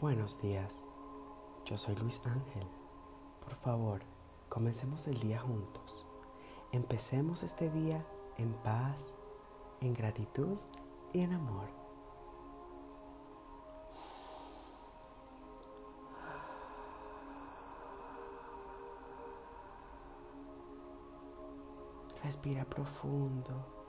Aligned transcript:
Buenos 0.00 0.40
días, 0.40 0.86
yo 1.66 1.76
soy 1.76 1.94
Luis 1.96 2.22
Ángel. 2.24 2.66
Por 3.44 3.54
favor, 3.56 4.00
comencemos 4.48 5.06
el 5.06 5.20
día 5.20 5.38
juntos. 5.38 6.06
Empecemos 6.72 7.42
este 7.42 7.68
día 7.68 8.02
en 8.38 8.54
paz, 8.64 9.18
en 9.82 9.92
gratitud 9.92 10.56
y 11.12 11.20
en 11.20 11.34
amor. 11.34 11.68
Respira 22.24 22.64
profundo. 22.64 23.79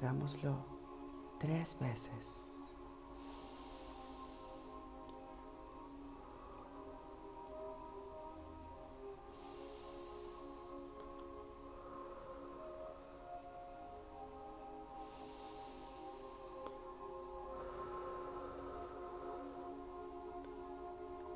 Hagámoslo 0.00 0.54
tres 1.38 1.78
veces. 1.78 2.56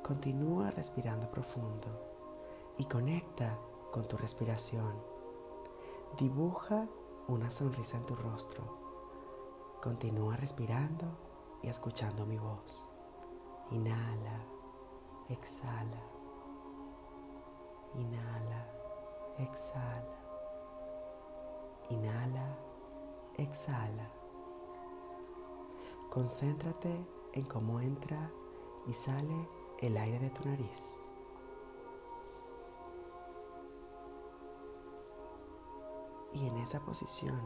Continúa 0.01 0.71
respirando 0.71 1.29
profundo 1.29 1.87
y 2.79 2.85
conecta 2.85 3.59
con 3.91 4.07
tu 4.07 4.17
respiración. 4.17 4.95
Dibuja 6.17 6.87
una 7.27 7.49
sonrisa 7.49 7.97
en 7.97 8.05
tu 8.05 8.15
rostro. 8.15 8.63
Continúa 9.81 10.35
respirando 10.35 11.05
y 11.63 11.69
escuchando 11.69 12.25
mi 12.25 12.37
voz. 12.37 12.87
Inhala, 13.71 14.41
exhala. 15.29 16.01
Inhala, 17.95 18.67
exhala. 19.39 20.17
Inhala, 21.89 22.57
exhala. 23.37 24.09
Concéntrate 26.11 27.05
en 27.33 27.45
cómo 27.45 27.79
entra 27.79 28.29
y 28.87 28.93
sale 28.93 29.47
el 29.79 29.97
aire 29.97 30.19
de 30.19 30.29
tu 30.29 30.47
nariz. 30.47 31.04
Y 36.35 36.47
en 36.47 36.57
esa 36.57 36.81
posición 36.81 37.39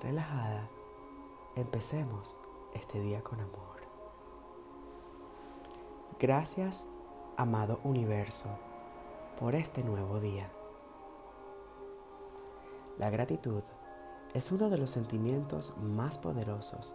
relajada, 0.00 0.68
empecemos 1.56 2.38
este 2.72 3.00
día 3.00 3.24
con 3.24 3.40
amor. 3.40 3.82
Gracias, 6.20 6.86
amado 7.36 7.80
universo, 7.82 8.48
por 9.40 9.56
este 9.56 9.82
nuevo 9.82 10.20
día. 10.20 10.48
La 12.98 13.10
gratitud 13.10 13.62
es 14.32 14.52
uno 14.52 14.70
de 14.70 14.78
los 14.78 14.92
sentimientos 14.92 15.76
más 15.78 16.18
poderosos 16.18 16.94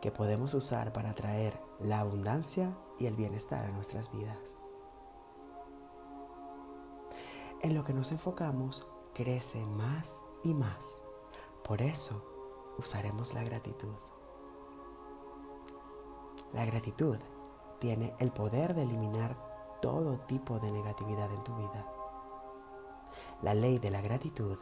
que 0.00 0.10
podemos 0.10 0.52
usar 0.54 0.92
para 0.92 1.10
atraer 1.10 1.60
la 1.78 2.00
abundancia 2.00 2.76
y 2.98 3.06
el 3.06 3.14
bienestar 3.14 3.66
a 3.66 3.70
nuestras 3.70 4.10
vidas. 4.10 4.64
En 7.62 7.72
lo 7.74 7.84
que 7.84 7.92
nos 7.92 8.10
enfocamos 8.10 8.84
crece 9.14 9.64
más 9.64 10.22
y 10.42 10.54
más. 10.54 11.00
Por 11.64 11.82
eso 11.82 12.22
usaremos 12.78 13.34
la 13.34 13.44
gratitud. 13.44 13.94
La 16.52 16.64
gratitud 16.64 17.18
tiene 17.78 18.14
el 18.18 18.32
poder 18.32 18.74
de 18.74 18.82
eliminar 18.82 19.36
todo 19.80 20.18
tipo 20.26 20.58
de 20.58 20.70
negatividad 20.70 21.32
en 21.32 21.44
tu 21.44 21.54
vida. 21.56 21.86
La 23.42 23.54
ley 23.54 23.78
de 23.78 23.90
la 23.90 24.00
gratitud 24.00 24.58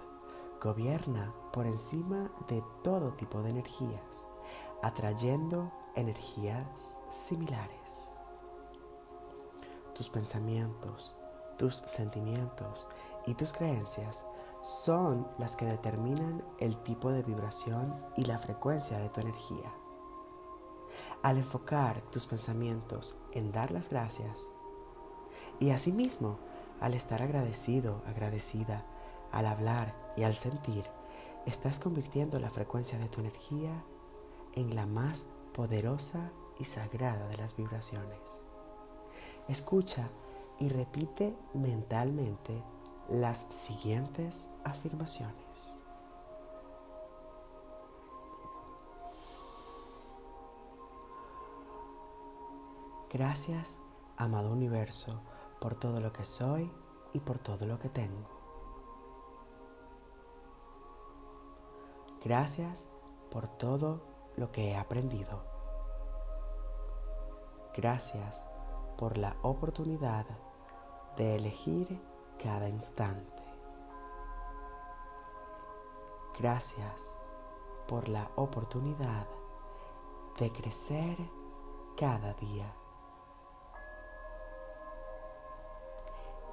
gobierna 0.62 1.32
por 1.52 1.66
encima 1.66 2.30
de 2.48 2.62
todo 2.82 3.12
tipo 3.12 3.42
de 3.42 3.50
energías 3.50 4.28
atrayendo 4.82 5.70
energías 5.94 6.96
similares. 7.10 8.26
Tus 9.94 10.08
pensamientos, 10.08 11.16
tus 11.56 11.76
sentimientos 11.76 12.86
y 13.26 13.34
tus 13.34 13.52
creencias 13.52 14.24
son 14.62 15.26
las 15.38 15.56
que 15.56 15.66
determinan 15.66 16.42
el 16.58 16.76
tipo 16.82 17.10
de 17.10 17.22
vibración 17.22 17.94
y 18.16 18.24
la 18.24 18.38
frecuencia 18.38 18.98
de 18.98 19.08
tu 19.08 19.20
energía. 19.20 19.72
Al 21.22 21.38
enfocar 21.38 22.00
tus 22.10 22.26
pensamientos 22.26 23.16
en 23.32 23.52
dar 23.52 23.70
las 23.70 23.88
gracias 23.88 24.50
y 25.60 25.70
asimismo 25.70 26.38
al 26.80 26.94
estar 26.94 27.22
agradecido, 27.22 28.02
agradecida, 28.06 28.84
al 29.32 29.46
hablar 29.46 29.94
y 30.16 30.22
al 30.22 30.34
sentir, 30.34 30.84
estás 31.46 31.80
convirtiendo 31.80 32.38
la 32.38 32.50
frecuencia 32.50 32.98
de 32.98 33.08
tu 33.08 33.20
energía 33.20 33.82
en 34.54 34.74
la 34.74 34.86
más 34.86 35.26
poderosa 35.54 36.30
y 36.58 36.64
sagrada 36.64 37.26
de 37.28 37.36
las 37.36 37.56
vibraciones. 37.56 38.46
Escucha 39.48 40.08
y 40.58 40.68
repite 40.68 41.34
mentalmente 41.54 42.62
las 43.08 43.46
siguientes 43.48 44.50
afirmaciones. 44.64 45.74
Gracias, 53.10 53.80
amado 54.18 54.52
universo, 54.52 55.22
por 55.60 55.74
todo 55.74 56.00
lo 56.00 56.12
que 56.12 56.24
soy 56.24 56.70
y 57.14 57.20
por 57.20 57.38
todo 57.38 57.66
lo 57.66 57.78
que 57.78 57.88
tengo. 57.88 58.28
Gracias 62.22 62.86
por 63.30 63.48
todo 63.48 64.02
lo 64.36 64.52
que 64.52 64.70
he 64.70 64.76
aprendido. 64.76 65.42
Gracias 67.74 68.44
por 68.98 69.16
la 69.16 69.36
oportunidad 69.42 70.26
de 71.16 71.36
elegir 71.36 72.00
cada 72.42 72.68
instante. 72.68 73.42
Gracias 76.38 77.24
por 77.86 78.08
la 78.08 78.30
oportunidad 78.36 79.26
de 80.38 80.52
crecer 80.52 81.16
cada 81.96 82.32
día. 82.34 82.72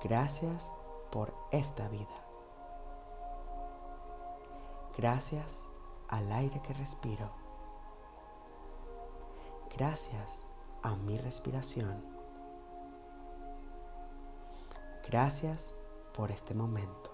Gracias 0.03 0.71
por 1.11 1.33
esta 1.51 1.87
vida. 1.87 2.25
Gracias 4.97 5.67
al 6.07 6.31
aire 6.31 6.61
que 6.61 6.73
respiro 6.73 7.45
gracias 9.77 10.43
a 10.83 10.95
mi 10.95 11.17
respiración. 11.17 12.03
Gracias 15.07 15.74
por 16.15 16.31
este 16.31 16.53
momento. 16.53 17.11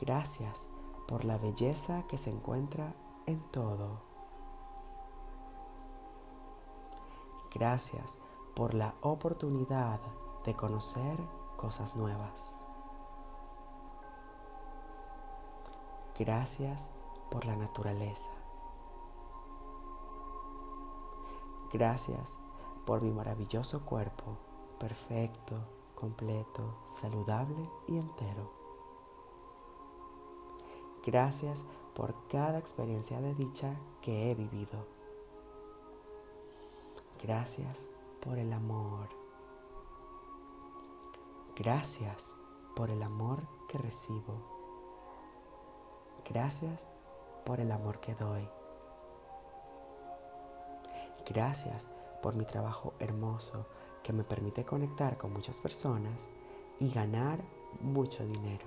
Gracias 0.00 0.66
por 1.08 1.24
la 1.24 1.36
belleza 1.36 2.04
que 2.08 2.16
se 2.16 2.30
encuentra 2.30 2.94
en 3.26 3.40
todo. 3.50 4.00
Gracias 7.54 8.18
por 8.54 8.74
la 8.74 8.94
oportunidad 9.02 10.00
de 10.44 10.54
conocer 10.54 11.18
cosas 11.56 11.96
nuevas. 11.96 12.58
Gracias 16.18 16.88
por 17.30 17.44
la 17.46 17.56
naturaleza. 17.56 18.30
Gracias 21.72 22.36
por 22.84 23.00
mi 23.00 23.10
maravilloso 23.10 23.84
cuerpo, 23.84 24.36
perfecto, 24.78 25.56
completo, 26.02 26.74
saludable 26.88 27.70
y 27.86 27.96
entero. 27.96 28.50
Gracias 31.06 31.62
por 31.94 32.26
cada 32.26 32.58
experiencia 32.58 33.20
de 33.20 33.34
dicha 33.34 33.76
que 34.00 34.28
he 34.28 34.34
vivido. 34.34 34.84
Gracias 37.22 37.86
por 38.20 38.36
el 38.36 38.52
amor. 38.52 39.10
Gracias 41.54 42.34
por 42.74 42.90
el 42.90 43.00
amor 43.00 43.46
que 43.68 43.78
recibo. 43.78 44.34
Gracias 46.28 46.88
por 47.44 47.60
el 47.60 47.70
amor 47.70 48.00
que 48.00 48.16
doy. 48.16 48.48
Gracias 51.28 51.86
por 52.20 52.34
mi 52.34 52.44
trabajo 52.44 52.94
hermoso 52.98 53.68
que 54.02 54.12
me 54.12 54.24
permite 54.24 54.64
conectar 54.64 55.16
con 55.16 55.32
muchas 55.32 55.58
personas 55.58 56.28
y 56.80 56.90
ganar 56.90 57.40
mucho 57.80 58.26
dinero. 58.26 58.66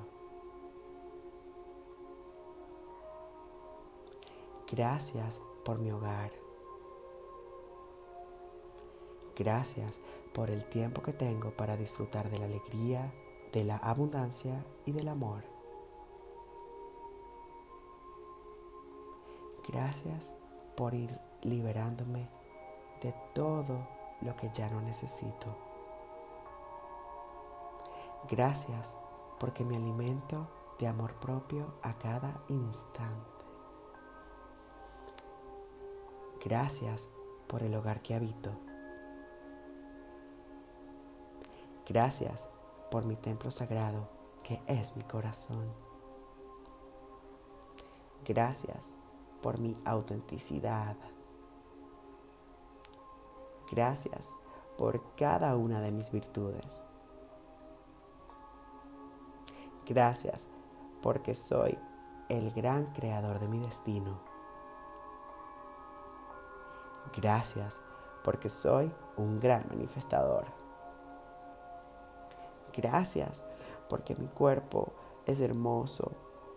Gracias 4.71 5.39
por 5.63 5.79
mi 5.79 5.91
hogar. 5.91 6.31
Gracias 9.35 9.99
por 10.33 10.49
el 10.49 10.65
tiempo 10.65 11.01
que 11.01 11.13
tengo 11.13 11.51
para 11.51 11.77
disfrutar 11.77 12.29
de 12.29 12.39
la 12.39 12.45
alegría, 12.45 13.11
de 13.51 13.63
la 13.63 13.77
abundancia 13.77 14.65
y 14.85 14.91
del 14.91 15.07
amor. 15.07 15.43
Gracias 19.67 20.33
por 20.75 20.93
ir 20.93 21.17
liberándome 21.41 22.29
de 23.01 23.13
todo 23.33 23.94
lo 24.21 24.35
que 24.35 24.49
ya 24.51 24.69
no 24.69 24.81
necesito. 24.81 25.47
Gracias 28.29 28.95
porque 29.39 29.63
me 29.63 29.75
alimento 29.75 30.47
de 30.79 30.87
amor 30.87 31.13
propio 31.15 31.73
a 31.81 31.93
cada 31.97 32.41
instante. 32.49 33.35
Gracias 36.43 37.07
por 37.47 37.63
el 37.63 37.75
hogar 37.75 38.01
que 38.01 38.15
habito. 38.15 38.51
Gracias 41.87 42.49
por 42.89 43.05
mi 43.05 43.15
templo 43.15 43.51
sagrado 43.51 44.07
que 44.43 44.61
es 44.67 44.95
mi 44.95 45.03
corazón. 45.03 45.71
Gracias 48.25 48.93
por 49.41 49.59
mi 49.59 49.75
autenticidad. 49.85 50.95
Gracias 53.71 54.31
por 54.77 55.01
cada 55.15 55.55
una 55.55 55.81
de 55.81 55.91
mis 55.91 56.11
virtudes. 56.11 56.85
Gracias 59.85 60.47
porque 61.01 61.35
soy 61.35 61.77
el 62.29 62.51
gran 62.51 62.87
creador 62.93 63.39
de 63.39 63.47
mi 63.47 63.59
destino. 63.59 64.19
Gracias 67.15 67.79
porque 68.23 68.49
soy 68.49 68.91
un 69.17 69.39
gran 69.39 69.65
manifestador. 69.69 70.45
Gracias 72.75 73.43
porque 73.87 74.15
mi 74.15 74.27
cuerpo 74.27 74.91
es 75.25 75.39
hermoso, 75.39 76.11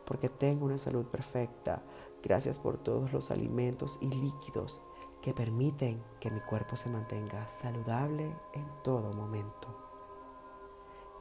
porque 0.04 0.28
tengo 0.28 0.64
una 0.66 0.78
salud 0.78 1.06
perfecta. 1.06 1.82
Gracias 2.22 2.58
por 2.58 2.78
todos 2.78 3.12
los 3.12 3.30
alimentos 3.30 3.98
y 4.00 4.08
líquidos 4.08 4.80
que 5.22 5.34
permiten 5.34 6.02
que 6.20 6.30
mi 6.30 6.40
cuerpo 6.40 6.76
se 6.76 6.88
mantenga 6.88 7.48
saludable 7.48 8.34
en 8.52 8.82
todo 8.82 9.12
momento. 9.12 9.68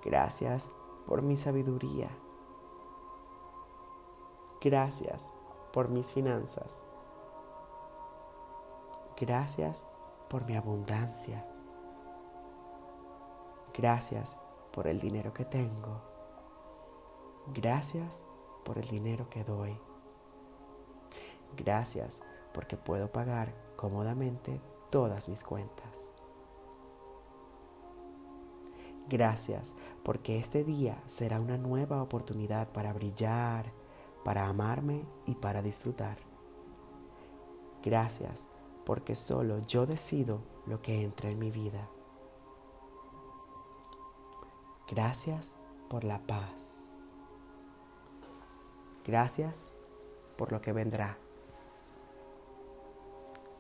Gracias 0.04 0.72
por 1.06 1.22
mi 1.22 1.38
sabiduría. 1.38 2.10
Gracias 4.62 5.32
por 5.74 5.90
mis 5.90 6.12
finanzas. 6.12 6.82
Gracias 9.20 9.86
por 10.30 10.46
mi 10.46 10.56
abundancia. 10.56 11.46
Gracias 13.74 14.38
por 14.72 14.88
el 14.88 15.00
dinero 15.00 15.34
que 15.34 15.46
tengo. 15.46 16.02
Gracias 17.48 18.24
por 18.64 18.78
el 18.78 18.88
dinero 18.88 19.30
que 19.30 19.44
doy. 19.44 19.80
Gracias 21.56 22.22
porque 22.58 22.76
puedo 22.76 23.12
pagar 23.12 23.54
cómodamente 23.76 24.60
todas 24.90 25.30
mis 25.30 25.44
cuentas. 25.44 26.16
Gracias 29.08 29.76
porque 30.02 30.40
este 30.40 30.64
día 30.64 31.00
será 31.06 31.40
una 31.40 31.60
nueva 31.60 32.02
oportunidad 32.02 32.70
para 32.70 32.94
brillar, 32.94 33.72
para 34.26 34.48
amarme 34.48 35.06
y 35.28 35.36
para 35.36 35.62
disfrutar. 35.62 36.18
Gracias 37.84 38.48
porque 38.88 39.16
solo 39.16 39.60
yo 39.60 39.86
decido 39.86 40.40
lo 40.66 40.82
que 40.82 41.04
entra 41.04 41.30
en 41.30 41.38
mi 41.38 41.52
vida. 41.52 41.88
Gracias 44.90 45.54
por 45.92 46.04
la 46.04 46.26
paz. 46.26 46.90
Gracias 49.06 49.72
por 50.38 50.52
lo 50.52 50.60
que 50.60 50.74
vendrá. 50.74 51.20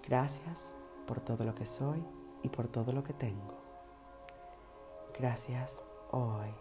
Gracias 0.07 0.73
por 1.05 1.19
todo 1.19 1.43
lo 1.43 1.53
que 1.53 1.65
soy 1.65 2.01
y 2.41 2.47
por 2.47 2.69
todo 2.69 2.93
lo 2.93 3.03
que 3.03 3.13
tengo. 3.13 3.55
Gracias 5.19 5.83
hoy. 6.11 6.53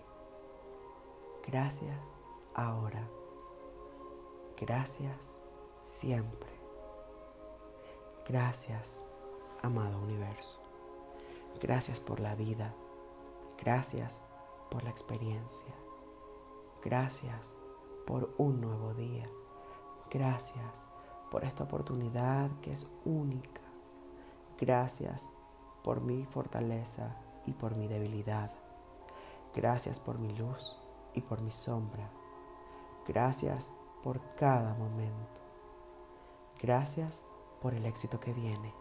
Gracias 1.46 2.16
ahora. 2.54 3.08
Gracias 4.60 5.38
siempre. 5.80 6.50
Gracias, 8.26 9.04
amado 9.62 10.00
universo. 10.00 10.58
Gracias 11.60 12.00
por 12.00 12.18
la 12.18 12.34
vida. 12.34 12.74
Gracias 13.62 14.20
por 14.72 14.82
la 14.82 14.90
experiencia. 14.90 15.72
Gracias 16.82 17.56
por 18.06 18.34
un 18.38 18.60
nuevo 18.60 18.92
día. 18.94 19.28
Gracias 20.10 20.86
por 21.30 21.44
esta 21.44 21.64
oportunidad 21.64 22.50
que 22.62 22.72
es 22.72 22.88
única. 23.04 23.60
Gracias 24.60 25.28
por 25.82 26.00
mi 26.00 26.24
fortaleza 26.24 27.16
y 27.46 27.52
por 27.52 27.76
mi 27.76 27.88
debilidad. 27.88 28.50
Gracias 29.54 30.00
por 30.00 30.18
mi 30.18 30.36
luz 30.36 30.76
y 31.14 31.20
por 31.20 31.40
mi 31.40 31.50
sombra. 31.50 32.10
Gracias 33.06 33.70
por 34.02 34.20
cada 34.36 34.74
momento. 34.74 35.40
Gracias 36.60 37.22
por 37.60 37.74
el 37.74 37.86
éxito 37.86 38.20
que 38.20 38.32
viene. 38.32 38.72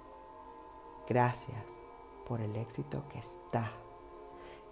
Gracias 1.08 1.86
por 2.28 2.42
el 2.42 2.56
éxito 2.56 3.04
que 3.10 3.20
está. 3.20 3.72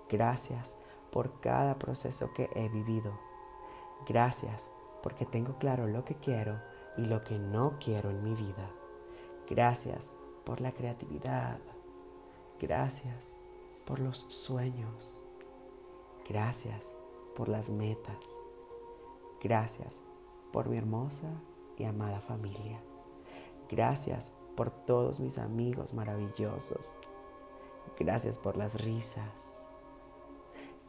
Gracias 0.09 0.75
por 1.11 1.39
cada 1.39 1.77
proceso 1.77 2.33
que 2.33 2.49
he 2.55 2.69
vivido. 2.69 3.11
Gracias 4.07 4.69
porque 5.01 5.25
tengo 5.25 5.57
claro 5.59 5.87
lo 5.87 6.03
que 6.03 6.15
quiero 6.15 6.72
y 6.97 7.05
lo 7.05 7.21
que 7.21 7.39
no 7.39 7.77
quiero 7.79 8.09
en 8.09 8.23
mi 8.23 8.35
vida. 8.35 8.69
Gracias 9.49 10.11
por 10.45 10.61
la 10.61 10.71
creatividad. 10.71 11.59
Gracias 12.59 13.33
por 13.85 13.99
los 13.99 14.19
sueños. 14.29 15.23
Gracias 16.27 16.93
por 17.35 17.49
las 17.49 17.69
metas. 17.69 18.43
Gracias 19.41 20.01
por 20.51 20.69
mi 20.69 20.77
hermosa 20.77 21.29
y 21.77 21.85
amada 21.85 22.21
familia. 22.21 22.81
Gracias 23.69 24.31
por 24.55 24.69
todos 24.69 25.19
mis 25.19 25.37
amigos 25.37 25.93
maravillosos. 25.93 26.93
Gracias 27.99 28.37
por 28.37 28.55
las 28.55 28.75
risas. 28.75 29.69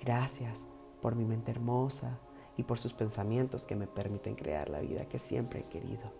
Gracias 0.00 0.66
por 1.00 1.16
mi 1.16 1.24
mente 1.24 1.50
hermosa 1.50 2.18
y 2.56 2.62
por 2.62 2.78
sus 2.78 2.92
pensamientos 2.92 3.66
que 3.66 3.76
me 3.76 3.86
permiten 3.86 4.34
crear 4.34 4.68
la 4.68 4.80
vida 4.80 5.06
que 5.06 5.18
siempre 5.18 5.60
he 5.60 5.64
querido. 5.64 6.10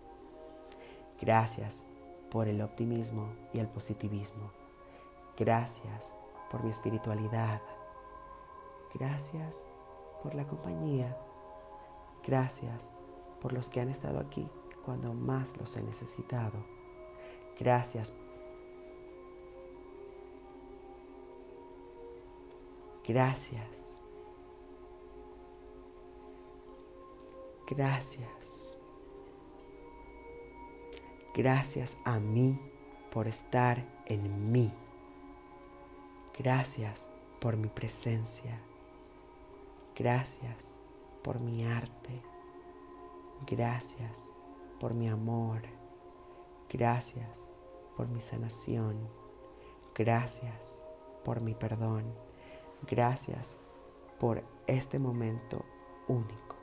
Gracias 1.20 1.82
por 2.30 2.48
el 2.48 2.60
optimismo 2.60 3.28
y 3.52 3.60
el 3.60 3.68
positivismo. 3.68 4.50
Gracias 5.38 6.12
por 6.50 6.64
mi 6.64 6.70
espiritualidad. 6.70 7.60
Gracias 8.94 9.64
por 10.22 10.34
la 10.34 10.46
compañía. 10.46 11.16
Gracias 12.26 12.88
por 13.40 13.52
los 13.52 13.68
que 13.68 13.80
han 13.80 13.88
estado 13.88 14.18
aquí 14.18 14.48
cuando 14.84 15.14
más 15.14 15.56
los 15.56 15.76
he 15.76 15.82
necesitado. 15.82 16.64
Gracias. 17.58 18.12
Gracias 23.06 23.93
Gracias. 27.66 28.76
Gracias 31.34 31.96
a 32.04 32.20
mí 32.20 32.58
por 33.10 33.26
estar 33.26 33.84
en 34.06 34.52
mí. 34.52 34.72
Gracias 36.38 37.08
por 37.40 37.56
mi 37.56 37.68
presencia. 37.68 38.60
Gracias 39.96 40.78
por 41.22 41.40
mi 41.40 41.64
arte. 41.64 42.22
Gracias 43.46 44.28
por 44.78 44.94
mi 44.94 45.08
amor. 45.08 45.62
Gracias 46.70 47.46
por 47.96 48.10
mi 48.10 48.20
sanación. 48.20 49.08
Gracias 49.94 50.82
por 51.24 51.40
mi 51.40 51.54
perdón. 51.54 52.04
Gracias 52.82 53.56
por 54.18 54.42
este 54.66 54.98
momento 54.98 55.64
único. 56.08 56.53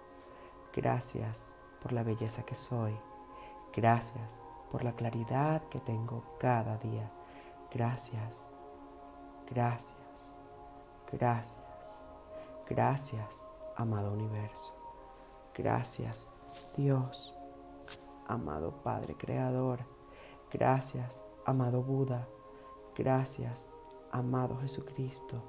Gracias 0.74 1.54
por 1.82 1.92
la 1.92 2.04
belleza 2.04 2.44
que 2.44 2.56
soy. 2.56 2.98
Gracias 3.74 4.40
por 4.72 4.84
la 4.84 4.94
claridad 4.94 5.62
que 5.70 5.80
tengo 5.80 6.24
cada 6.40 6.78
día. 6.78 7.12
Gracias, 7.74 8.48
gracias, 9.50 10.40
gracias, 11.12 12.10
gracias, 12.70 13.50
amado 13.76 14.14
universo. 14.14 14.74
Gracias, 15.54 16.28
Dios, 16.78 17.34
amado 18.28 18.72
Padre 18.84 19.16
Creador. 19.18 19.80
Gracias, 20.52 21.24
amado 21.46 21.82
Buda. 21.82 22.28
Gracias, 22.96 23.70
amado 24.12 24.58
Jesucristo. 24.62 25.42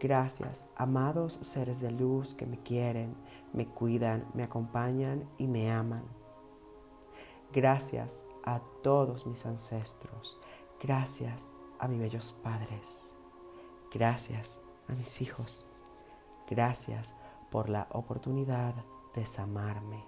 Gracias, 0.00 0.64
amados 0.76 1.40
seres 1.42 1.80
de 1.80 1.90
luz 1.90 2.34
que 2.34 2.46
me 2.46 2.58
quieren, 2.62 3.16
me 3.52 3.66
cuidan, 3.66 4.24
me 4.32 4.44
acompañan 4.44 5.28
y 5.38 5.48
me 5.48 5.72
aman. 5.72 6.04
Gracias 7.52 8.24
a 8.44 8.60
todos 8.82 9.26
mis 9.26 9.44
ancestros. 9.44 10.38
Gracias 10.80 11.52
a 11.80 11.88
mis 11.88 11.98
bellos 11.98 12.32
padres. 12.44 13.12
Gracias 13.92 14.60
a 14.88 14.92
mis 14.92 15.20
hijos. 15.20 15.66
Gracias 16.48 17.14
por 17.50 17.68
la 17.68 17.88
oportunidad 17.90 18.74
de 19.14 19.26
sanarme. 19.26 20.04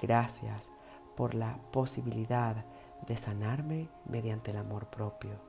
Gracias 0.00 0.70
por 1.16 1.34
la 1.34 1.58
posibilidad 1.72 2.66
de 3.06 3.16
sanarme 3.16 3.88
mediante 4.04 4.50
el 4.50 4.58
amor 4.58 4.88
propio. 4.88 5.40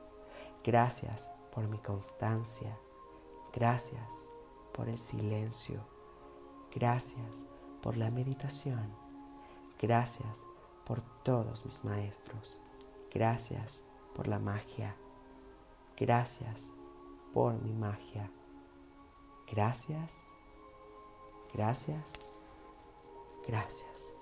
Gracias 0.64 1.28
por 1.52 1.68
mi 1.68 1.78
constancia. 1.78 2.78
Gracias 3.52 4.28
por 4.72 4.88
el 4.88 4.98
silencio. 4.98 5.80
Gracias 6.74 7.48
por 7.82 7.96
la 7.96 8.10
meditación. 8.10 8.94
Gracias 9.80 10.46
por 10.84 11.00
todos 11.22 11.64
mis 11.64 11.84
maestros. 11.84 12.62
Gracias 13.12 13.82
por 14.14 14.28
la 14.28 14.38
magia. 14.38 14.94
Gracias 15.96 16.72
por 17.32 17.54
mi 17.62 17.72
magia. 17.72 18.30
Gracias, 19.50 20.28
gracias, 21.52 22.12
gracias. 23.46 24.19